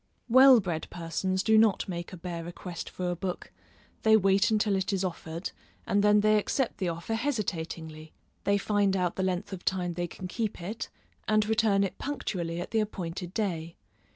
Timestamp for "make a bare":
1.87-2.43